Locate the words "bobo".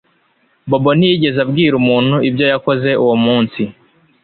0.69-0.89